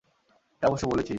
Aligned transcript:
এটা 0.53 0.65
অবশ্য 0.67 0.85
বলেছি। 0.87 1.09